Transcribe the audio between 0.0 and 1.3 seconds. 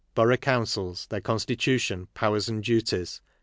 Borough Councils: Their